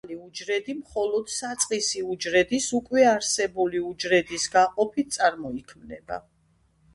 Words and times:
ყველა 0.03 0.13
ახალი 0.17 0.21
უჯრედი 0.27 0.73
მხოლოდ 0.77 1.27
საწყისი 1.33 2.01
უჯრედის 2.13 2.69
უკვე 2.79 3.03
არსებული 3.11 3.83
უჯრედის 3.91 4.47
გაყოფით 4.57 5.13
წარმოიქმნება. 5.19 6.21